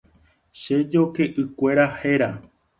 Che 0.61 0.75
joykeʼykuéra 0.91 1.85
héra. 1.99 2.29